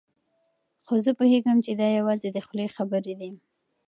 [0.85, 3.31] خو زه پوهېږم چې دا یوازې د خولې خبرې دي.